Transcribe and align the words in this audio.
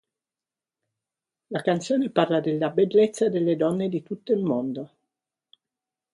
La 1.51 1.61
canzone 1.61 2.09
parla 2.09 2.39
della 2.39 2.71
bellezza 2.71 3.29
delle 3.29 3.55
donne 3.55 3.87
di 3.87 4.01
tutto 4.01 4.33
il 4.33 4.41
mondo. 4.41 4.89